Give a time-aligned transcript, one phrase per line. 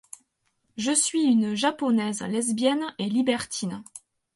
[0.77, 3.83] Je suis une Japonaise lesbienne et libertine.